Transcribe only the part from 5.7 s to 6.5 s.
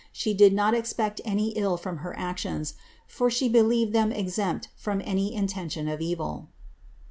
of evil.''